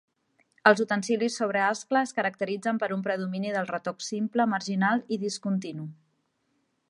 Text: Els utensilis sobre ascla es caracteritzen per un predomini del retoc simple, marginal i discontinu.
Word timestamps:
Els 0.69 0.79
utensilis 0.85 1.35
sobre 1.41 1.61
ascla 1.65 2.01
es 2.07 2.15
caracteritzen 2.19 2.79
per 2.85 2.89
un 2.97 3.05
predomini 3.09 3.53
del 3.57 3.69
retoc 3.73 4.03
simple, 4.07 4.49
marginal 4.57 5.07
i 5.17 5.23
discontinu. 5.27 5.89